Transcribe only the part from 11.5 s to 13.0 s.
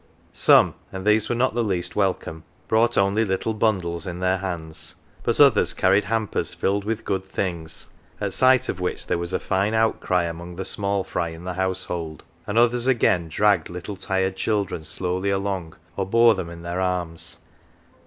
household); and others,